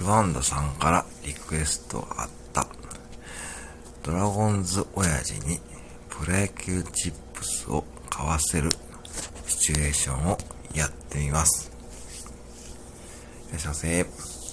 [0.00, 2.66] ルワンダさんからリクエストがあった、
[4.02, 5.60] ドラゴンズ親父に
[6.08, 8.70] プロ野球チップスを買わせる
[9.46, 10.38] シチュエーションを
[10.74, 11.70] やってみます。
[13.48, 14.06] いらっしゃいませ。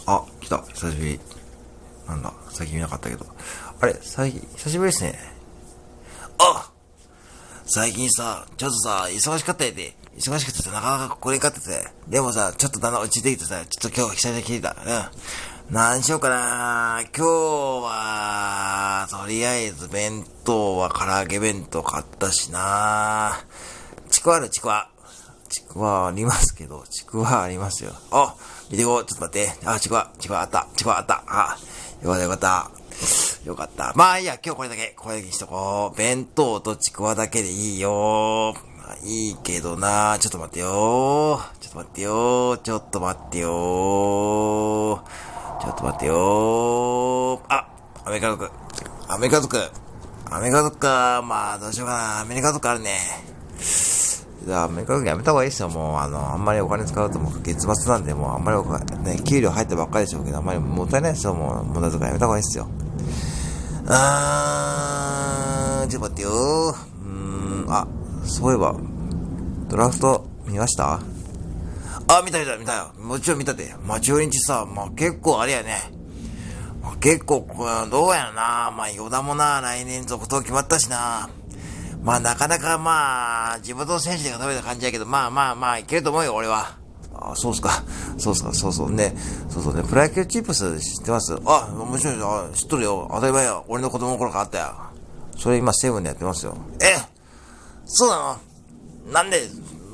[0.05, 0.61] あ、来た。
[0.73, 1.19] 久しぶり。
[2.07, 3.25] なんだ、最近見なかったけど。
[3.79, 5.19] あれ、最近、久しぶりですね。
[6.37, 6.71] あ
[7.65, 9.95] 最近さ、ちょっとさ、忙しかったやで。
[10.17, 11.87] 忙しくてさなかなかこれ買ってて。
[12.07, 14.75] でもさ、ちょっとだんだん落ち着いてきてさ、ちょっと今日久々に聞いた。
[15.69, 15.73] うん。
[15.73, 17.29] 何しようかな今日
[17.85, 23.39] は、とりあえず弁当は唐揚げ弁当買ったしな
[24.09, 24.89] ちくわあるちくわ。
[25.47, 27.93] ちくわありますけど、ちくわありますよ。
[28.11, 28.35] あ、
[28.69, 29.51] 見てこう、ちょっと待って。
[29.65, 31.23] あ、ちくわ、ちくわあった、ちくわあった。
[31.27, 31.57] あ、
[32.03, 32.71] よかったよかった。
[33.45, 33.93] よかった。
[33.95, 35.97] まあいいや、今日これだけ、これだけにしとこう。
[35.97, 38.53] 弁当とちくわだけでいいよ。
[39.03, 41.41] いいけどなちょっと待ってよ。
[41.59, 42.57] ちょっと待ってよ。
[42.57, 45.03] ちょっと待ってよ。
[45.59, 47.41] ちょっと待ってよ。
[47.49, 47.67] あ、
[48.05, 48.51] アメリカ族。
[49.07, 49.57] アメリカ族。
[50.29, 51.23] アメリカ族か。
[51.25, 52.21] まあ、どうしようかな。
[52.21, 52.99] アメリカ族あるね。
[54.45, 55.69] じゃあ、アメリカ族やめた方がいいですよ。
[55.69, 61.33] もう、あの、あんまりお金使うともう月末なんで、もうあんまりお金、ね、給料入ったばっかりでしょうけど、あんまりもったいないですよ。
[61.33, 62.67] もう、無駄とかやめた方がいいですよ。
[63.87, 67.87] あー、ちょっと待ってよーうーん、あ、
[68.25, 68.75] そういえば、
[69.71, 70.95] ドラフト見ました？
[70.95, 72.91] あ、見た見た見たよ。
[72.99, 73.73] もちろん見たで。
[73.85, 75.77] まあ、中日さ、まあ結構あれやね。
[76.83, 77.47] まあ、結構、
[77.89, 78.73] どうやろな。
[78.75, 81.29] まあ、与田もな、来年続投決まったしな。
[82.03, 86.77] まあ、なかなかまあ、地元の選手が食べた感じやけど、まあまあまあ、いけると思うよ、俺は。
[87.15, 87.81] あ、そうっすか。
[88.17, 88.91] そうっすか、そうそう。
[88.91, 89.15] ね、
[89.49, 91.33] そうそうね、プロ野球チップス知ってます？
[91.45, 93.07] あ、もちろんあ知っとるよ。
[93.09, 93.63] 当たり前よ。
[93.69, 94.73] 俺の子供の頃からあったよ。
[95.37, 96.57] それ今、セブンでやってますよ。
[96.81, 96.97] え
[97.85, 99.11] そうなの？
[99.11, 99.41] なんで、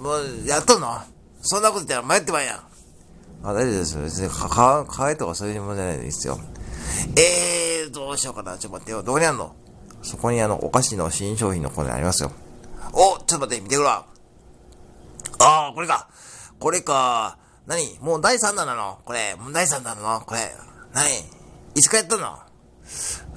[0.08, 0.98] もう、やっとんの？
[1.42, 2.60] そんなこと言ったら迷ってまいやん。
[3.44, 3.98] あ、大丈夫です。
[4.02, 6.40] 別に、か、か、かえとかそういう問題ないですよ。
[7.16, 8.58] えー、どうしようかな。
[8.58, 9.04] ちょっと待ってよ。
[9.04, 9.54] どこにあんの？
[10.02, 12.32] そこにあの、お菓子の新商品のコーナーありますよ。
[12.94, 14.06] おちょっと待って、見てくるわ。
[15.40, 16.08] ああ、これか。
[16.58, 17.38] これか。
[17.66, 18.00] 何？
[18.00, 19.00] もう第3弾なの？
[19.04, 19.36] これ。
[19.36, 20.22] もう第3弾なの？
[20.22, 20.40] これ。
[20.94, 21.06] 何？
[21.76, 22.40] いつかやったの？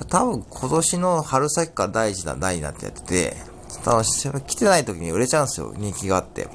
[0.09, 3.37] 多分今年の春先から第1弾、第2弾ってやってて、
[3.85, 5.73] 多分来てない時に売れちゃうんですよ。
[5.77, 6.49] 人気があって。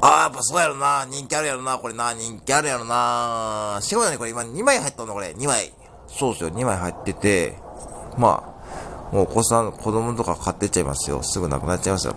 [0.00, 1.06] ああ、やっぱそうやろな。
[1.08, 1.78] 人気あるやろな。
[1.78, 2.12] これな。
[2.12, 3.78] 人気あるやろな。
[3.82, 5.28] しかもね、これ今2枚入ったのこれ。
[5.28, 5.72] 2枚。
[6.08, 6.50] そうっすよ。
[6.50, 7.56] 2枚入ってて、
[8.18, 8.42] ま
[9.10, 11.22] あ、もうお子さん、子供とか買ってっちゃいますよ。
[11.22, 12.16] すぐなくなっちゃいますよ。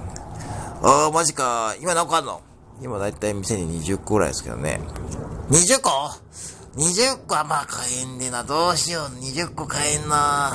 [0.82, 1.76] ああ、マジか。
[1.80, 2.42] 今何個あんの？
[2.82, 4.82] 今だいたい店に20個ぐらいですけどね。
[5.50, 5.90] 20個
[6.76, 7.36] ?20 個？
[7.36, 8.44] はまあ買えんでな。
[8.44, 9.04] どうしよう。
[9.24, 10.54] 20個買えんな。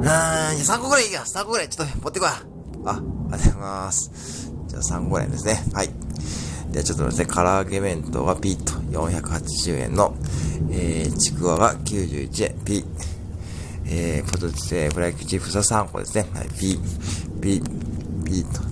[0.00, 1.22] うーん、じゃあ3個ぐらいいいや。
[1.22, 2.28] 3個ぐらいちょっと持ってこい。
[2.28, 2.42] あ、あり
[2.86, 4.52] がとうございます。
[4.66, 5.62] じゃあ3個ぐらいですね。
[5.74, 5.90] はい。
[6.72, 10.14] で、ちょっとですね、唐揚げ弁当がピーと480円の、
[10.70, 12.84] えー、ちくわが91円、ピー。
[13.92, 16.26] えー、ポテトチフライチップスは3個ですね。
[16.32, 18.62] はい、ピー、ピー、ピーと。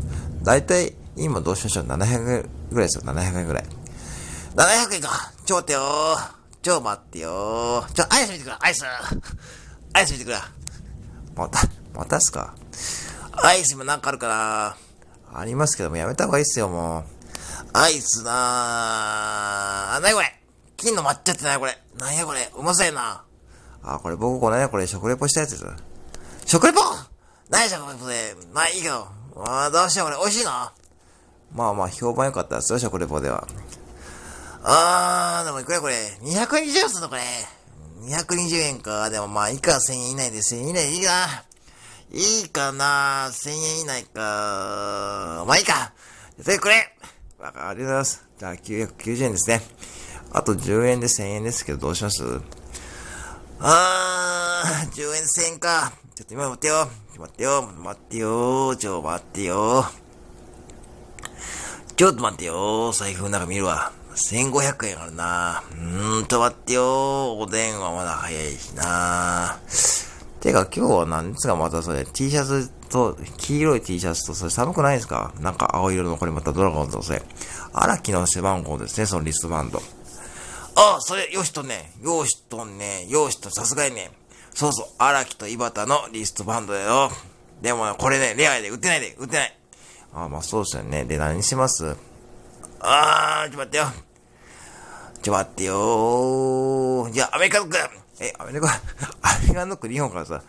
[0.45, 2.05] だいたい、今どうしましょう ?700
[2.39, 3.12] 円ぐらいですよ。
[3.12, 3.65] 700円ぐらい。
[4.55, 8.84] 700円かちょ待ってよーちょ待ってよーちょ、アイス見てくれアイス
[9.93, 10.37] アイス見てくれ
[11.38, 11.60] また、
[11.94, 12.54] またっすか？
[13.32, 14.76] アイスもなんかあるかな？
[15.41, 17.04] ありますけども、やめた方がいいっすよ、もう。
[17.72, 20.34] アイスなーあ、なにこれ？
[20.77, 21.78] 金の抹茶ってなにこれ？
[21.98, 22.50] なんやこれ？
[22.56, 23.22] うまそうやな。
[23.84, 25.65] あ、これ僕この間これ食レポしたやつです。
[26.47, 26.81] 食レポ？
[27.48, 29.06] 何食レポでまあいいけど。
[29.37, 30.72] あどうしようこれ美味しいな。
[31.54, 33.47] まあまあ評判良かったですよ、食レポでは。
[34.65, 37.22] あー、でもいくらこれ ?220 円すんのこれ。
[38.00, 39.10] 220円か。
[39.10, 41.44] でもまあいいか、1000円以内で1000円以内でいいか。
[42.10, 45.44] いいかな ?1000 円以内か。
[45.47, 45.92] まあいいか。
[46.42, 46.94] それこれ。
[47.38, 48.26] わかります。
[48.38, 49.60] じゃあ990円ですね。
[50.32, 52.22] あと10円で1000円ですけど、どうします？
[53.60, 55.92] あー、10円1000円か。
[56.15, 56.88] ちょっと今待ってよ。
[57.19, 57.62] 待ってよ。
[57.62, 58.76] 待ってよ。
[58.76, 59.84] ちょ、待ってよ。
[61.97, 62.92] ちょっと待ってよ。
[62.92, 63.92] 財布の中見るわ。
[64.18, 65.62] 1500円あるな。
[65.70, 67.38] うーんと待ってよ。
[67.38, 69.59] おでんはまだ早いしな。
[70.41, 75.32] てか今日は何ですかまたそれ T シャツと、黄色い T シャツとそれ寒くないですか？
[75.41, 77.22] なんか青色のこれまたドラゴンズのそれ。
[77.72, 79.80] 荒木の背番号ですね、そのリストバンド。
[80.74, 81.92] ああ、それ、よしとね。
[82.03, 83.06] よしとね。
[83.09, 84.10] よしと、さすがにね。
[84.54, 87.10] そうそう、荒木と井端のリストバンドだよ。
[87.60, 89.59] でも、これね、レアで、売ってないで、売ってない。
[90.14, 91.04] ああ、まあそうですよね。
[91.04, 91.97] で、何します？
[92.80, 93.84] あー、ちょっと、待ってよ。
[95.22, 97.10] ちょ、待ってよー。
[97.12, 97.76] じゃあ、アメリカの区。
[98.20, 98.70] え、アメリカ、ア
[99.42, 100.42] メリカの区2本からさ。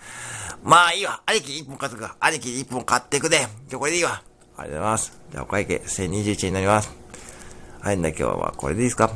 [0.64, 1.22] まあいいわ。
[1.26, 2.16] 兄貴1本買ってくわ。
[2.20, 3.48] 兄貴1本買ってくで。
[3.68, 4.22] じゃ、これでいいわ。
[4.58, 5.20] ありがとうございます。
[5.32, 6.90] じゃあ、お会計1021になります。
[7.82, 9.10] はい、んだ今日はこれでいいですか？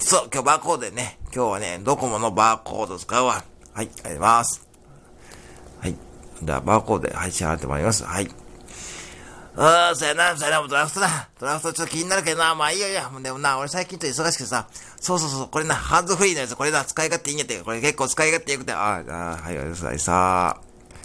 [0.00, 3.32] そう、今日バーコードでね、今日はね、ドコモのバーコード使うわ。
[3.34, 3.44] はい、
[3.74, 4.66] ありがとうございます。
[5.80, 5.94] はい。
[6.42, 8.04] では、バーコードで、はい、支払ってまいります。
[8.04, 8.28] はい。
[9.60, 11.28] ああ、そうやな、そうやな、ドラフトだ。
[11.40, 13.02] ドラフトちょっと気になるけどな、まあいいよいいよ。
[13.20, 14.68] でもな、俺最近ちょっと忙しくてさ、
[15.00, 20.67] そうそうそう、これな、ハンドフリーのやつ、これな、使い勝手いいんやって、これ結構使い勝手よくて、ああ、はい、ありがとうございました。